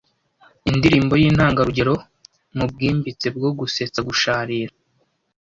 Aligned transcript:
indirimbo 0.69 1.13
yintangarugero 1.21 1.93
mubwimbitse 2.57 3.27
bwo 3.35 3.49
gusetsa 3.59 3.99
gusharira 4.07 4.73